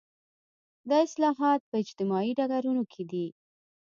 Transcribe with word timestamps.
دا 0.89 0.97
اصلاحات 1.07 1.61
په 1.69 1.75
اجتماعي 1.83 2.31
ډګرونو 2.39 2.83
کې 2.91 3.03
دي. 3.11 3.25